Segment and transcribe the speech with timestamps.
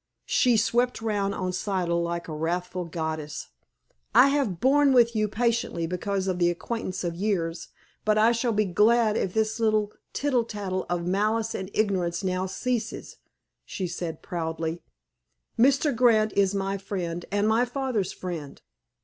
[0.25, 3.49] She swept round on Siddle like a wrathful goddess.
[4.15, 7.67] "I have borne with you patiently because of the acquaintance of years,
[8.03, 9.57] but I shall be glad if this
[10.13, 13.17] tittle tattle of malice and ignorance now ceases,"
[13.63, 14.81] she said proudly.
[15.59, 15.95] "Mr.
[15.95, 18.59] Grant is my friend, and my father's friend.